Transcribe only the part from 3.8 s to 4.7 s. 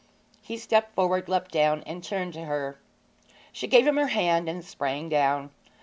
him her hand and